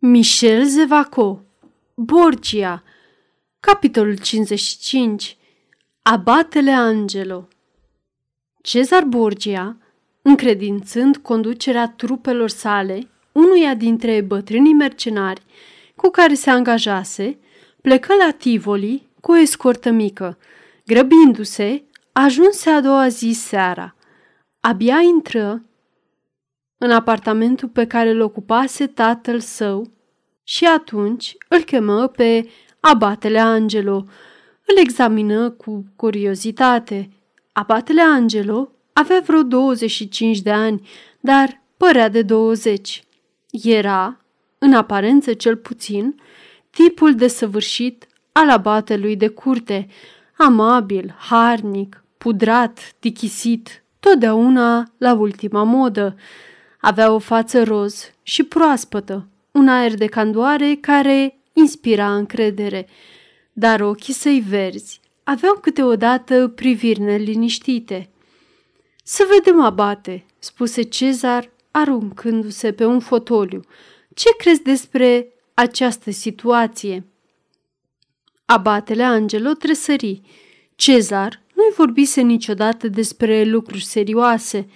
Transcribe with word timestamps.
Michel 0.00 0.64
Zevaco 0.64 1.42
Borgia 1.94 2.82
Capitolul 3.60 4.16
55 4.16 5.36
Abatele 6.02 6.70
Angelo 6.70 7.48
Cezar 8.62 9.04
Borgia, 9.04 9.76
încredințând 10.22 11.16
conducerea 11.16 11.88
trupelor 11.88 12.48
sale 12.48 13.08
unuia 13.32 13.74
dintre 13.74 14.20
bătrânii 14.20 14.72
mercenari 14.72 15.42
cu 15.96 16.08
care 16.10 16.34
se 16.34 16.50
angajase, 16.50 17.38
plecă 17.80 18.14
la 18.14 18.30
Tivoli 18.30 19.08
cu 19.20 19.32
o 19.32 19.36
escortă 19.36 19.90
mică. 19.90 20.38
Grăbindu-se, 20.86 21.82
ajunse 22.12 22.70
a 22.70 22.80
doua 22.80 23.08
zi 23.08 23.30
seara. 23.32 23.94
Abia 24.60 25.00
intră 25.00 25.62
în 26.78 26.90
apartamentul 26.90 27.68
pe 27.68 27.86
care 27.86 28.10
îl 28.10 28.20
ocupase 28.20 28.86
tatăl 28.86 29.40
său 29.40 29.90
și 30.44 30.64
atunci 30.64 31.36
îl 31.48 31.60
chemă 31.60 32.06
pe 32.06 32.48
abatele 32.80 33.38
Angelo. 33.38 34.04
Îl 34.66 34.76
examină 34.76 35.50
cu 35.50 35.84
curiozitate. 35.96 37.08
Abatele 37.52 38.02
Angelo 38.02 38.72
avea 38.92 39.22
vreo 39.26 39.42
25 39.42 40.40
de 40.40 40.50
ani, 40.50 40.88
dar 41.20 41.62
părea 41.76 42.08
de 42.08 42.22
20. 42.22 43.02
Era, 43.50 44.20
în 44.58 44.74
aparență 44.74 45.32
cel 45.32 45.56
puțin, 45.56 46.14
tipul 46.70 47.14
desăvârșit 47.14 48.06
al 48.32 48.50
abatelui 48.50 49.16
de 49.16 49.28
curte, 49.28 49.86
amabil, 50.36 51.14
harnic, 51.18 52.04
pudrat, 52.18 52.92
tichisit, 52.98 53.84
totdeauna 54.00 54.92
la 54.98 55.14
ultima 55.14 55.62
modă. 55.62 56.16
Avea 56.80 57.12
o 57.12 57.18
față 57.18 57.62
roz 57.62 58.12
și 58.22 58.42
proaspătă, 58.42 59.28
un 59.50 59.68
aer 59.68 59.94
de 59.94 60.06
candoare 60.06 60.74
care 60.80 61.38
inspira 61.52 62.14
încredere, 62.14 62.88
dar 63.52 63.80
ochii 63.80 64.14
săi 64.14 64.44
verzi 64.48 65.00
aveau 65.28 65.54
câteodată 65.54 66.48
priviri 66.48 67.00
neliniștite. 67.00 68.10
Să 69.04 69.28
vedem, 69.34 69.60
abate, 69.60 70.24
spuse 70.38 70.82
Cezar, 70.82 71.50
aruncându-se 71.70 72.72
pe 72.72 72.84
un 72.84 73.00
fotoliu. 73.00 73.60
Ce 74.14 74.28
crezi 74.38 74.62
despre 74.62 75.32
această 75.54 76.10
situație? 76.10 77.06
Abatele 78.44 79.02
Angelo 79.02 79.52
tresări. 79.52 80.20
Cezar 80.74 81.42
nu-i 81.54 81.72
vorbise 81.76 82.20
niciodată 82.20 82.88
despre 82.88 83.44
lucruri 83.44 83.84
serioase. 83.84 84.68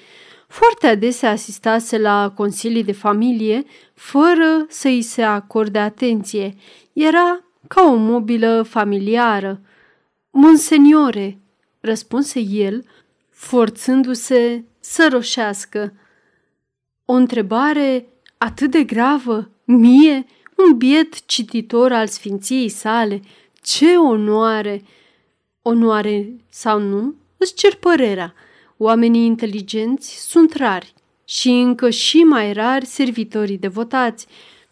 Foarte 0.52 0.86
adesea 0.86 1.30
asistase 1.30 1.98
la 1.98 2.32
consilii 2.34 2.84
de 2.84 2.92
familie 2.92 3.64
fără 3.94 4.66
să 4.68 4.88
îi 4.88 5.02
se 5.02 5.22
acorde 5.22 5.78
atenție. 5.78 6.54
Era 6.92 7.44
ca 7.68 7.82
o 7.82 7.94
mobilă 7.94 8.62
familiară. 8.62 9.60
Monseniore, 10.30 11.38
răspunse 11.80 12.40
el, 12.40 12.84
forțându-se 13.30 14.64
să 14.80 15.08
roșească. 15.10 15.92
O 17.04 17.12
întrebare 17.12 18.06
atât 18.38 18.70
de 18.70 18.84
gravă, 18.84 19.50
mie, 19.64 20.26
un 20.56 20.76
biet 20.76 21.26
cititor 21.26 21.92
al 21.92 22.06
sfinției 22.06 22.68
sale, 22.68 23.20
ce 23.62 23.96
onoare! 23.96 24.82
Onoare 25.62 26.36
sau 26.48 26.80
nu, 26.80 27.14
îți 27.36 27.54
cer 27.54 27.74
părerea. 27.74 28.34
Oamenii 28.76 29.26
inteligenți 29.26 30.28
sunt 30.28 30.54
rari 30.54 30.94
și 31.24 31.48
încă 31.48 31.90
și 31.90 32.16
mai 32.16 32.52
rari 32.52 32.86
servitorii 32.86 33.58
devotați. 33.58 34.26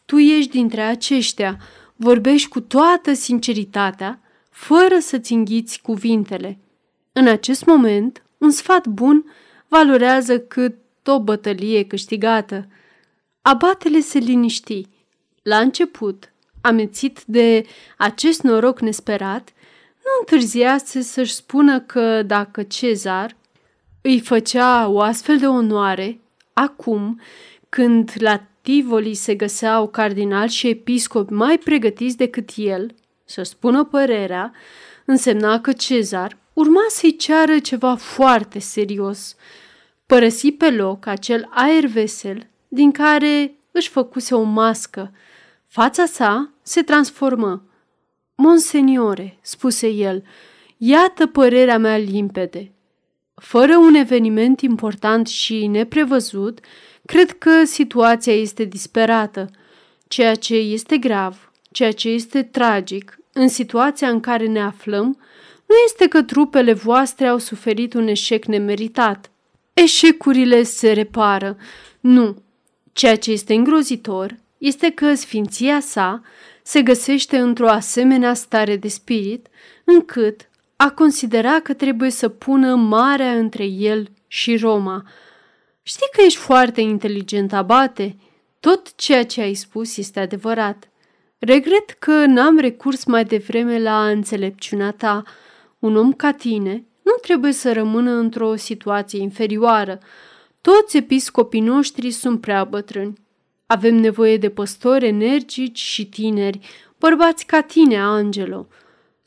Tu 0.04 0.18
ești 0.18 0.50
dintre 0.50 0.80
aceștia, 0.80 1.58
vorbești 1.96 2.48
cu 2.48 2.60
toată 2.60 3.12
sinceritatea, 3.12 4.20
fără 4.50 4.98
să-ți 4.98 5.32
înghiți 5.32 5.80
cuvintele. 5.82 6.58
În 7.12 7.26
acest 7.26 7.64
moment, 7.64 8.22
un 8.38 8.50
sfat 8.50 8.86
bun 8.86 9.24
valorează 9.68 10.38
cât 10.40 10.76
o 11.04 11.20
bătălie 11.20 11.84
câștigată. 11.84 12.68
Abatele 13.42 14.00
se 14.00 14.18
liniști. 14.18 14.86
La 15.42 15.58
început, 15.58 16.32
amețit 16.60 17.22
de 17.26 17.66
acest 17.96 18.42
noroc 18.42 18.80
nesperat, 18.80 19.52
nu 20.04 20.10
întârziase 20.20 21.00
să-și 21.00 21.34
spună 21.34 21.80
că 21.80 22.22
dacă 22.22 22.62
Cezar 22.62 23.36
îi 24.02 24.20
făcea 24.20 24.88
o 24.88 25.00
astfel 25.00 25.38
de 25.38 25.46
onoare, 25.46 26.20
acum, 26.52 27.20
când 27.68 28.12
la 28.18 28.42
Tivoli 28.60 29.14
se 29.14 29.34
găseau 29.34 29.88
cardinal 29.88 30.48
și 30.48 30.68
episcopi 30.68 31.32
mai 31.32 31.58
pregătiți 31.58 32.16
decât 32.16 32.50
el, 32.56 32.94
să 33.24 33.42
spună 33.42 33.84
părerea, 33.84 34.52
însemna 35.04 35.60
că 35.60 35.72
Cezar 35.72 36.36
urma 36.52 36.80
să-i 36.88 37.16
ceară 37.16 37.58
ceva 37.58 37.94
foarte 37.94 38.58
serios. 38.58 39.36
Părăsi 40.06 40.52
pe 40.52 40.70
loc 40.70 41.06
acel 41.06 41.48
aer 41.50 41.86
vesel 41.86 42.46
din 42.68 42.90
care 42.90 43.54
își 43.70 43.88
făcuse 43.88 44.34
o 44.34 44.42
mască. 44.42 45.12
Fața 45.66 46.04
sa 46.04 46.52
se 46.62 46.82
transformă. 46.82 47.62
Monseniore, 48.34 49.38
spuse 49.40 49.88
el, 49.88 50.22
iată 50.76 51.26
părerea 51.26 51.78
mea 51.78 51.96
limpede. 51.96 52.72
Fără 53.40 53.76
un 53.76 53.94
eveniment 53.94 54.60
important 54.60 55.26
și 55.26 55.66
neprevăzut, 55.66 56.60
cred 57.06 57.38
că 57.38 57.64
situația 57.64 58.32
este 58.32 58.64
disperată. 58.64 59.50
Ceea 60.08 60.34
ce 60.34 60.54
este 60.54 60.96
grav, 60.98 61.52
ceea 61.70 61.92
ce 61.92 62.08
este 62.08 62.42
tragic 62.42 63.18
în 63.32 63.48
situația 63.48 64.08
în 64.08 64.20
care 64.20 64.46
ne 64.46 64.60
aflăm, 64.60 65.18
nu 65.66 65.74
este 65.84 66.08
că 66.08 66.22
trupele 66.22 66.72
voastre 66.72 67.26
au 67.26 67.38
suferit 67.38 67.94
un 67.94 68.06
eșec 68.08 68.44
nemeritat. 68.44 69.30
Eșecurile 69.72 70.62
se 70.62 70.92
repară. 70.92 71.56
Nu. 72.00 72.42
Ceea 72.92 73.16
ce 73.16 73.30
este 73.30 73.54
îngrozitor 73.54 74.36
este 74.58 74.90
că 74.90 75.14
sfinția 75.14 75.80
sa 75.80 76.22
se 76.62 76.82
găsește 76.82 77.38
într-o 77.38 77.68
asemenea 77.68 78.34
stare 78.34 78.76
de 78.76 78.88
spirit, 78.88 79.46
încât 79.84 80.49
a 80.82 80.90
considera 80.90 81.60
că 81.60 81.74
trebuie 81.74 82.10
să 82.10 82.28
pună 82.28 82.74
marea 82.74 83.32
între 83.32 83.64
el 83.64 84.08
și 84.26 84.56
Roma. 84.56 85.02
Știi 85.82 86.08
că 86.12 86.22
ești 86.24 86.38
foarte 86.38 86.80
inteligent, 86.80 87.52
abate? 87.52 88.16
Tot 88.60 88.94
ceea 88.94 89.24
ce 89.24 89.40
ai 89.40 89.54
spus 89.54 89.96
este 89.96 90.20
adevărat. 90.20 90.90
Regret 91.38 91.90
că 91.90 92.26
n-am 92.26 92.58
recurs 92.58 93.04
mai 93.04 93.24
devreme 93.24 93.78
la 93.78 94.08
înțelepciunea 94.08 94.90
ta. 94.90 95.22
Un 95.78 95.96
om 95.96 96.12
ca 96.12 96.32
tine 96.32 96.84
nu 97.02 97.12
trebuie 97.22 97.52
să 97.52 97.72
rămână 97.72 98.10
într-o 98.10 98.56
situație 98.56 99.20
inferioară. 99.20 99.98
Toți 100.60 100.96
episcopii 100.96 101.60
noștri 101.60 102.10
sunt 102.10 102.40
prea 102.40 102.64
bătrâni. 102.64 103.18
Avem 103.66 103.94
nevoie 103.94 104.36
de 104.36 104.50
păstori 104.50 105.06
energici 105.06 105.78
și 105.78 106.06
tineri, 106.06 106.60
bărbați 106.98 107.46
ca 107.46 107.60
tine, 107.60 108.00
Angelo. 108.00 108.66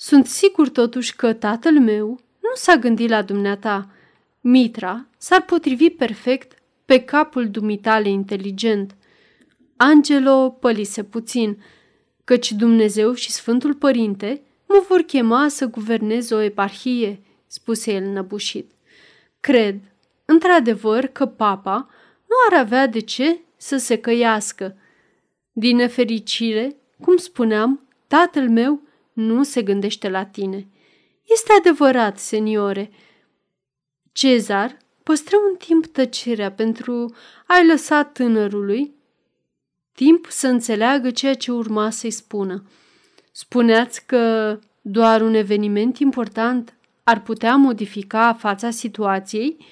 Sunt 0.06 0.26
sigur 0.26 0.70
totuși 0.70 1.16
că 1.16 1.34
tatăl 1.34 1.80
meu 1.80 2.08
nu 2.40 2.50
s-a 2.54 2.76
gândit 2.76 3.10
la 3.10 3.22
dumneata. 3.22 3.90
Mitra 4.42 5.06
s-ar 5.18 5.42
potrivi 5.42 5.90
perfect 5.90 6.58
pe 6.86 7.00
capul 7.00 7.50
dumitale 7.50 8.10
inteligent. 8.10 8.96
Angelo 9.76 10.50
pălise 10.50 11.04
puțin, 11.04 11.64
căci 12.24 12.52
Dumnezeu 12.52 13.14
și 13.14 13.32
Sfântul 13.32 13.74
Părinte 13.74 14.42
mă 14.68 14.84
vor 14.88 15.02
chema 15.02 15.48
să 15.48 15.66
guvernez 15.66 16.32
o 16.32 16.40
eparhie, 16.40 17.20
spuse 17.48 17.94
el 17.94 18.04
năbușit. 18.04 18.72
Cred, 19.40 19.80
într-adevăr, 20.26 21.06
că 21.06 21.26
papa 21.26 21.90
nu 22.26 22.36
ar 22.50 22.60
avea 22.60 22.88
de 22.88 23.00
ce 23.00 23.40
să 23.58 23.78
se 23.78 23.98
căiască. 23.98 24.78
Din 25.52 25.76
nefericire, 25.76 26.76
cum 27.02 27.18
spuneam, 27.18 27.88
tatăl 28.08 28.50
meu 28.50 28.82
nu 29.14 29.44
se 29.44 29.62
gândește 29.62 30.10
la 30.10 30.26
tine. 30.26 30.68
Este 31.24 31.54
adevărat, 31.58 32.18
seniore. 32.18 32.92
Cezar 34.12 34.78
păstră 35.04 35.36
un 35.50 35.56
timp 35.56 35.86
tăcerea 35.86 36.52
pentru 36.52 37.16
a-i 37.48 37.68
lăsa 37.68 38.04
tânărului 38.04 38.94
timp 39.94 40.26
să 40.30 40.48
înțeleagă 40.48 41.12
ceea 41.12 41.34
ce 41.34 41.52
urma 41.52 41.90
să-i 41.90 42.12
spună. 42.12 42.64
Spuneați 43.32 44.06
că 44.06 44.60
doar 44.82 45.22
un 45.22 45.34
eveniment 45.34 45.98
important 45.98 46.78
ar 47.04 47.22
putea 47.22 47.56
modifica 47.56 48.34
fața 48.34 48.70
situației? 48.70 49.66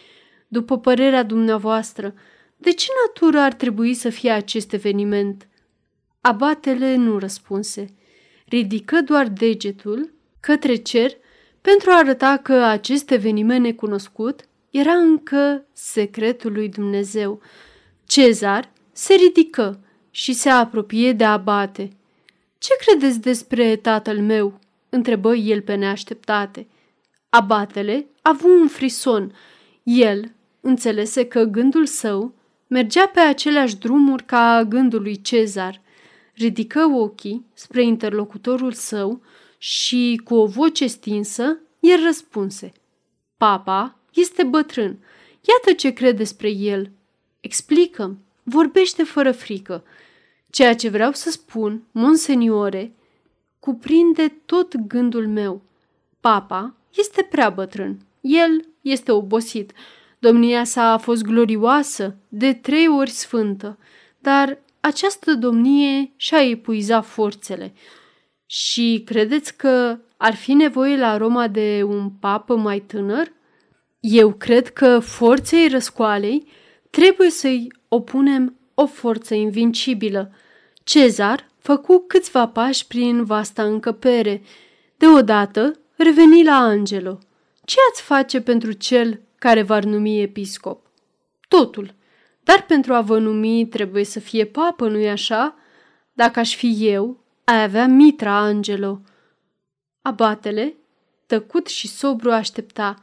După 0.48 0.80
părerea 0.80 1.24
dumneavoastră, 1.24 2.14
de 2.58 2.72
ce 2.72 2.88
natură 3.06 3.40
ar 3.40 3.54
trebui 3.54 3.94
să 3.94 4.10
fie 4.10 4.32
acest 4.32 4.74
eveniment? 4.74 5.48
Abatele 6.22 6.96
nu 6.96 7.18
răspunse. 7.18 7.94
Ridică 8.52 9.02
doar 9.02 9.28
degetul 9.28 10.14
către 10.40 10.76
cer 10.76 11.12
pentru 11.62 11.90
a 11.90 11.98
arăta 11.98 12.38
că 12.38 12.54
acest 12.54 13.12
eveniment 13.12 13.64
necunoscut 13.64 14.42
era 14.70 14.94
încă 14.94 15.66
secretul 15.74 16.52
lui 16.52 16.70
Dumnezeu. 16.70 17.42
Cezar 18.06 18.72
se 18.92 19.14
ridică, 19.14 19.80
și 20.12 20.34
se 20.34 20.50
apropie 20.50 21.14
de 21.14 21.24
abate. 21.24 21.90
Ce 22.58 22.74
credeți 22.86 23.20
despre 23.20 23.76
tatăl 23.76 24.20
meu?" 24.20 24.60
întrebă 24.90 25.36
el 25.36 25.62
pe 25.62 25.76
neașteptate. 25.76 26.68
Abatele 27.30 28.06
a 28.22 28.30
avut 28.30 28.60
un 28.62 28.68
frison. 28.68 29.36
El 29.84 30.32
înțelese 30.62 31.26
că 31.26 31.44
gândul 31.44 31.86
său 31.86 32.34
mergea 32.68 33.08
pe 33.08 33.20
aceleași 33.20 33.78
drumuri 33.78 34.24
ca 34.24 34.66
gândul 34.70 35.02
lui 35.02 35.22
Cezar. 35.22 35.82
Ridică 36.42 36.86
ochii 36.86 37.46
spre 37.54 37.84
interlocutorul 37.84 38.72
său 38.72 39.22
și, 39.58 40.22
cu 40.24 40.36
o 40.36 40.46
voce 40.46 40.88
stinsă, 40.88 41.58
el 41.80 42.04
răspunse. 42.04 42.72
Papa 43.38 44.00
este 44.14 44.44
bătrân. 44.44 44.98
Iată 45.42 45.74
ce 45.78 45.90
crede 45.90 46.18
despre 46.18 46.50
el. 46.50 46.92
Explică-mi, 47.40 48.18
vorbește 48.44 49.04
fără 49.04 49.32
frică. 49.32 49.84
Ceea 50.50 50.76
ce 50.76 50.90
vreau 50.90 51.12
să 51.12 51.30
spun, 51.32 51.84
monseniore, 51.92 52.96
cuprinde 53.60 54.42
tot 54.46 54.78
gândul 54.78 55.28
meu. 55.28 55.62
Papa 56.20 56.76
este 56.96 57.28
prea 57.32 57.50
bătrân. 57.50 58.00
El 58.22 58.66
este 58.82 59.12
obosit. 59.12 59.72
Domnia 60.20 60.64
sa 60.64 60.92
a 60.92 60.98
fost 60.98 61.24
glorioasă, 61.24 62.16
de 62.28 62.54
trei 62.54 62.88
ori 62.88 63.10
sfântă, 63.10 63.78
dar 64.20 64.60
această 64.82 65.34
domnie 65.34 66.12
și-a 66.16 66.42
epuizat 66.50 67.06
forțele. 67.06 67.74
Și 68.46 69.02
credeți 69.06 69.58
că 69.58 70.00
ar 70.18 70.36
fi 70.36 70.54
nevoie 70.54 70.98
la 70.98 71.18
Roma 71.18 71.48
de 71.48 71.84
un 71.86 72.10
papă 72.10 72.56
mai 72.56 72.80
tânăr? 72.80 73.32
Eu 74.00 74.34
cred 74.34 74.68
că 74.70 75.00
forței 75.00 75.68
răscoalei 75.68 76.48
trebuie 76.90 77.30
să-i 77.30 77.68
opunem 77.88 78.56
o 78.74 78.86
forță 78.86 79.34
invincibilă. 79.34 80.32
Cezar 80.84 81.50
făcu 81.58 82.04
câțiva 82.08 82.48
pași 82.48 82.88
prin 82.88 83.24
vasta 83.24 83.64
încăpere. 83.64 84.42
Deodată 84.98 85.80
reveni 85.96 86.44
la 86.44 86.56
Angelo. 86.56 87.20
Ce 87.66 87.76
ați 87.92 88.02
face 88.02 88.42
pentru 88.42 88.72
cel 88.72 89.22
care 89.36 89.62
v-ar 89.62 89.84
numi 89.84 90.22
episcop? 90.22 90.86
Totul. 91.48 91.94
Dar 92.44 92.66
pentru 92.66 92.94
a 92.94 93.02
vă 93.02 93.20
numi 93.20 93.68
trebuie 93.68 94.04
să 94.04 94.20
fie 94.20 94.46
papă, 94.46 94.88
nu-i 94.88 95.10
așa? 95.10 95.56
Dacă 96.14 96.40
aș 96.40 96.56
fi 96.56 96.78
eu, 96.80 97.24
ai 97.44 97.64
avea 97.64 97.88
mitra, 97.88 98.38
Angelo. 98.38 99.02
Abatele, 100.02 100.76
tăcut 101.26 101.68
și 101.68 101.88
sobru, 101.88 102.32
aștepta. 102.32 102.96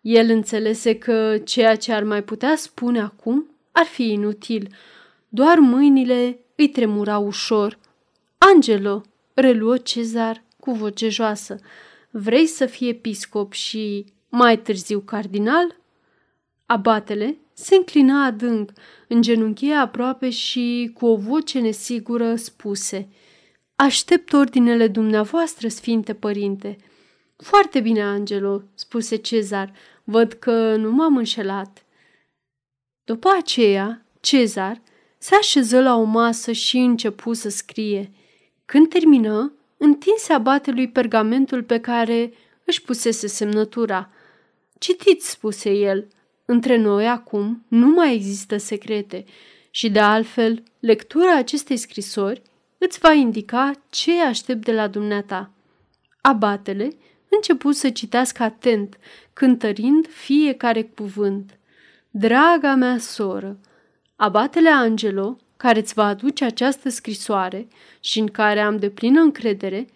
El 0.00 0.30
înțelese 0.30 0.98
că 0.98 1.38
ceea 1.38 1.76
ce 1.76 1.92
ar 1.92 2.04
mai 2.04 2.22
putea 2.22 2.56
spune 2.56 3.00
acum 3.00 3.46
ar 3.72 3.84
fi 3.84 4.12
inutil. 4.12 4.74
Doar 5.28 5.58
mâinile 5.58 6.38
îi 6.56 6.68
tremurau 6.68 7.26
ușor. 7.26 7.78
Angelo, 8.38 9.02
reluă 9.34 9.78
Cezar 9.78 10.42
cu 10.60 10.72
voce 10.72 11.08
joasă, 11.08 11.58
vrei 12.10 12.46
să 12.46 12.66
fii 12.66 12.88
episcop 12.88 13.52
și 13.52 14.04
mai 14.28 14.58
târziu 14.58 15.00
cardinal? 15.00 15.76
Abatele 16.66 17.36
se 17.54 17.74
înclina 17.74 18.24
adânc, 18.24 18.72
îngenunchie 19.08 19.74
aproape 19.74 20.30
și 20.30 20.90
cu 20.94 21.06
o 21.06 21.16
voce 21.16 21.58
nesigură 21.60 22.34
spuse 22.34 23.08
Aștept 23.76 24.32
ordinele 24.32 24.88
dumneavoastră, 24.88 25.68
Sfinte 25.68 26.14
Părinte. 26.14 26.76
Foarte 27.36 27.80
bine, 27.80 28.02
Angelo, 28.02 28.62
spuse 28.74 29.16
Cezar, 29.16 29.72
văd 30.04 30.32
că 30.32 30.76
nu 30.76 30.90
m-am 30.90 31.16
înșelat. 31.16 31.84
După 33.04 33.28
aceea, 33.38 34.06
Cezar 34.20 34.82
se 35.18 35.34
așeză 35.34 35.80
la 35.80 35.96
o 35.96 36.02
masă 36.02 36.52
și 36.52 36.76
începu 36.76 37.32
să 37.32 37.48
scrie. 37.48 38.10
Când 38.64 38.88
termină, 38.88 39.52
întinse 39.76 40.32
abatelui 40.32 40.88
pergamentul 40.88 41.62
pe 41.62 41.80
care 41.80 42.32
își 42.64 42.82
pusese 42.82 43.26
semnătura. 43.26 44.10
Citiți, 44.78 45.30
spuse 45.30 45.70
el, 45.70 46.08
între 46.52 46.76
noi 46.76 47.08
acum 47.08 47.64
nu 47.68 47.86
mai 47.86 48.14
există 48.14 48.56
secrete 48.56 49.24
și 49.70 49.90
de 49.90 50.00
altfel 50.00 50.62
lectura 50.78 51.36
acestei 51.36 51.76
scrisori 51.76 52.42
îți 52.78 52.98
va 52.98 53.12
indica 53.12 53.72
ce 53.90 54.20
aștept 54.20 54.64
de 54.64 54.72
la 54.72 54.86
dumneata. 54.86 55.50
Abatele 56.20 56.88
începu 57.28 57.72
să 57.72 57.90
citească 57.90 58.42
atent, 58.42 58.98
cântărind 59.32 60.06
fiecare 60.08 60.82
cuvânt. 60.82 61.58
Draga 62.10 62.74
mea 62.74 62.98
soră, 62.98 63.58
abatele 64.16 64.70
Angelo, 64.70 65.36
care 65.56 65.78
îți 65.78 65.94
va 65.94 66.04
aduce 66.04 66.44
această 66.44 66.88
scrisoare 66.88 67.68
și 68.00 68.18
în 68.18 68.26
care 68.26 68.60
am 68.60 68.76
de 68.76 68.90
plină 68.90 69.20
încredere, 69.20 69.86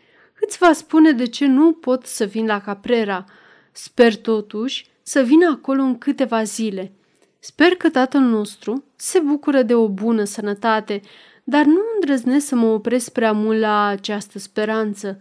îți 0.40 0.58
va 0.58 0.72
spune 0.72 1.12
de 1.12 1.26
ce 1.26 1.46
nu 1.46 1.72
pot 1.72 2.06
să 2.06 2.24
vin 2.24 2.46
la 2.46 2.60
Caprera. 2.60 3.24
Sper 3.72 4.16
totuși 4.16 4.86
să 5.08 5.20
vină 5.20 5.50
acolo 5.50 5.82
în 5.82 5.98
câteva 5.98 6.42
zile. 6.42 6.92
Sper 7.38 7.74
că 7.74 7.90
tatăl 7.90 8.20
nostru 8.20 8.84
se 8.96 9.18
bucură 9.18 9.62
de 9.62 9.74
o 9.74 9.88
bună 9.88 10.24
sănătate, 10.24 11.00
dar 11.44 11.64
nu 11.64 11.80
îndrăznesc 11.94 12.46
să 12.46 12.54
mă 12.54 12.66
opresc 12.66 13.12
prea 13.12 13.32
mult 13.32 13.58
la 13.58 13.86
această 13.86 14.38
speranță. 14.38 15.16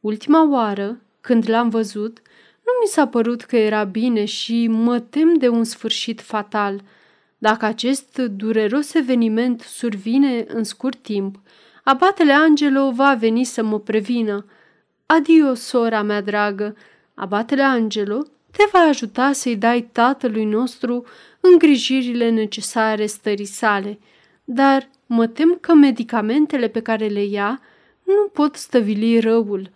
Ultima 0.00 0.50
oară, 0.50 1.00
când 1.20 1.48
l-am 1.48 1.68
văzut, 1.68 2.18
nu 2.64 2.72
mi 2.82 2.88
s-a 2.88 3.06
părut 3.06 3.42
că 3.42 3.56
era 3.56 3.84
bine 3.84 4.24
și 4.24 4.68
mă 4.68 5.00
tem 5.00 5.34
de 5.34 5.48
un 5.48 5.64
sfârșit 5.64 6.20
fatal. 6.20 6.82
Dacă 7.38 7.64
acest 7.64 8.18
dureros 8.18 8.94
eveniment 8.94 9.60
survine 9.60 10.44
în 10.48 10.64
scurt 10.64 10.98
timp, 11.02 11.40
abatele 11.84 12.32
Angelo 12.32 12.90
va 12.90 13.14
veni 13.14 13.44
să 13.44 13.62
mă 13.62 13.80
prevină. 13.80 14.44
Adio, 15.06 15.54
sora 15.54 16.02
mea 16.02 16.20
dragă, 16.20 16.76
abatele 17.14 17.62
Angelo 17.62 18.22
te 18.50 18.64
va 18.72 18.78
ajuta 18.78 19.32
să-i 19.32 19.56
dai 19.56 19.82
tatălui 19.92 20.44
nostru 20.44 21.04
îngrijirile 21.40 22.30
necesare 22.30 23.06
stării 23.06 23.44
sale, 23.44 23.98
dar 24.44 24.88
mă 25.06 25.26
tem 25.26 25.58
că 25.60 25.74
medicamentele 25.74 26.68
pe 26.68 26.80
care 26.80 27.06
le 27.06 27.24
ia 27.24 27.60
nu 28.04 28.28
pot 28.32 28.56
stăvili 28.56 29.20
răul. 29.20 29.70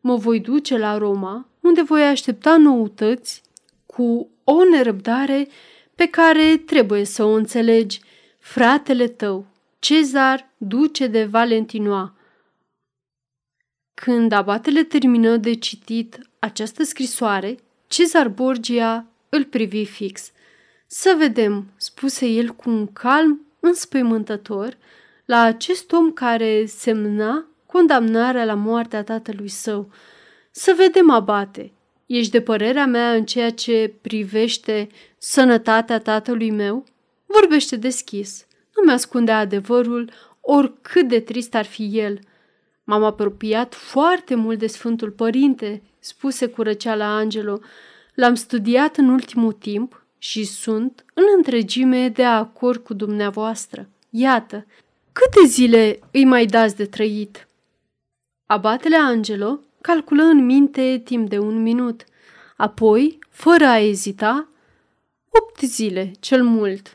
Mă 0.00 0.16
voi 0.16 0.40
duce 0.40 0.78
la 0.78 0.98
Roma, 0.98 1.48
unde 1.60 1.82
voi 1.82 2.02
aștepta 2.02 2.56
noutăți 2.56 3.42
cu 3.86 4.30
o 4.44 4.64
nerăbdare 4.64 5.48
pe 5.94 6.06
care 6.06 6.56
trebuie 6.56 7.04
să 7.04 7.24
o 7.24 7.32
înțelegi. 7.32 8.00
Fratele 8.38 9.08
tău, 9.08 9.46
Cezar, 9.78 10.50
duce 10.56 11.06
de 11.06 11.24
Valentinoa. 11.24 12.14
Când 13.94 14.32
abatele 14.32 14.82
termină 14.82 15.36
de 15.36 15.54
citit 15.54 16.18
această 16.38 16.82
scrisoare, 16.82 17.56
Cezar 17.90 18.28
Borgia 18.28 19.06
îl 19.28 19.44
privi 19.44 19.84
fix. 19.84 20.30
Să 20.86 21.14
vedem, 21.18 21.72
spuse 21.76 22.26
el 22.26 22.48
cu 22.48 22.70
un 22.70 22.92
calm 22.92 23.46
înspăimântător 23.60 24.76
la 25.24 25.40
acest 25.40 25.92
om 25.92 26.12
care 26.12 26.66
semna 26.66 27.46
condamnarea 27.66 28.44
la 28.44 28.54
moartea 28.54 29.04
tatălui 29.04 29.48
său. 29.48 29.90
Să 30.50 30.74
vedem, 30.76 31.10
abate, 31.10 31.72
ești 32.06 32.30
de 32.30 32.40
părerea 32.40 32.86
mea 32.86 33.12
în 33.12 33.24
ceea 33.24 33.50
ce 33.50 33.94
privește 34.00 34.88
sănătatea 35.18 35.98
tatălui 35.98 36.50
meu? 36.50 36.84
Vorbește 37.26 37.76
deschis, 37.76 38.46
nu 38.76 38.82
mi-ascunde 38.84 39.32
adevărul, 39.32 40.10
oricât 40.40 41.08
de 41.08 41.20
trist 41.20 41.54
ar 41.54 41.64
fi 41.64 41.98
el. 41.98 42.18
M-am 42.84 43.04
apropiat 43.04 43.74
foarte 43.74 44.34
mult 44.34 44.58
de 44.58 44.66
Sfântul 44.66 45.10
Părinte, 45.10 45.82
spuse 45.98 46.46
cu 46.46 46.62
răceala 46.62 47.16
Angelo. 47.16 47.60
L-am 48.14 48.34
studiat 48.34 48.96
în 48.96 49.08
ultimul 49.08 49.52
timp 49.52 50.04
și 50.18 50.44
sunt 50.44 51.04
în 51.14 51.24
întregime 51.36 52.08
de 52.08 52.24
acord 52.24 52.82
cu 52.82 52.94
dumneavoastră. 52.94 53.88
Iată, 54.10 54.66
câte 55.12 55.46
zile 55.46 55.98
îi 56.10 56.24
mai 56.24 56.46
dați 56.46 56.76
de 56.76 56.86
trăit? 56.86 57.48
Abatele 58.46 58.96
Angelo 58.96 59.60
calculă 59.80 60.22
în 60.22 60.44
minte 60.44 61.00
timp 61.04 61.28
de 61.28 61.38
un 61.38 61.62
minut. 61.62 62.04
Apoi, 62.56 63.18
fără 63.28 63.66
a 63.66 63.78
ezita, 63.78 64.48
opt 65.28 65.60
zile, 65.60 66.10
cel 66.20 66.44
mult. 66.44 66.94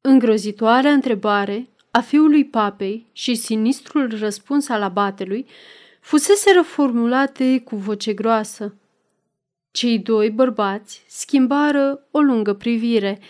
Îngrozitoarea 0.00 0.92
întrebare 0.92 1.68
a 1.90 2.00
fiului 2.00 2.44
papei 2.44 3.06
și 3.12 3.34
sinistrul 3.34 4.18
răspuns 4.18 4.68
al 4.68 4.82
abatelui 4.82 5.46
fusese 6.00 6.50
reformulate 6.52 7.60
cu 7.60 7.76
voce 7.76 8.12
groasă. 8.12 8.74
Cei 9.70 9.98
doi 9.98 10.30
bărbați 10.30 11.04
schimbară 11.08 12.06
o 12.10 12.20
lungă 12.20 12.54
privire. 12.54 13.20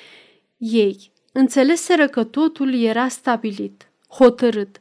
Ei 0.57 1.13
înțeleseră 1.33 2.09
că 2.09 2.25
totul 2.25 2.75
era 2.75 3.09
stabilit, 3.09 3.89
hotărât. 4.09 4.81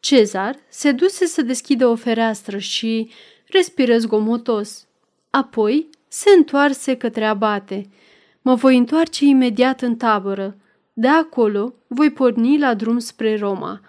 Cezar 0.00 0.56
se 0.68 0.92
duse 0.92 1.26
să 1.26 1.42
deschide 1.42 1.84
o 1.84 1.94
fereastră 1.94 2.58
și 2.58 3.10
respiră 3.46 3.98
zgomotos. 3.98 4.86
Apoi 5.30 5.88
se 6.08 6.30
întoarse 6.36 6.96
către 6.96 7.24
abate. 7.24 7.88
Mă 8.42 8.54
voi 8.54 8.76
întoarce 8.76 9.24
imediat 9.24 9.82
în 9.82 9.96
tabără. 9.96 10.56
De 10.98 11.08
acolo 11.08 11.74
voi 11.86 12.10
porni 12.10 12.58
la 12.58 12.74
drum 12.74 12.98
spre 12.98 13.36
Roma. 13.36 13.80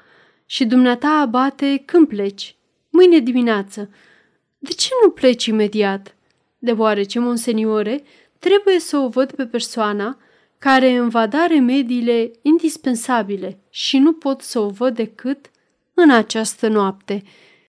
Și 0.45 0.65
dumneata, 0.65 1.09
abate, 1.09 1.83
când 1.85 2.07
pleci? 2.07 2.55
Mâine 2.89 3.19
dimineață. 3.19 3.89
De 4.57 4.71
ce 4.71 4.89
nu 5.03 5.09
pleci 5.09 5.45
imediat? 5.45 6.15
Deoarece, 6.57 7.19
monseniore, 7.19 8.03
trebuie 8.39 8.79
să 8.79 8.97
o 8.97 9.07
văd 9.07 9.31
pe 9.31 9.45
persoana 9.45 10.17
care 10.57 10.91
îmi 10.91 11.09
va 11.09 11.27
da 11.27 11.45
remediile 11.45 12.31
indispensabile 12.41 13.59
și 13.69 13.97
nu 13.97 14.13
pot 14.13 14.41
să 14.41 14.59
o 14.59 14.69
văd 14.69 14.95
decât 14.95 15.51
în 15.93 16.09
această 16.09 16.67
noapte– 16.67 17.23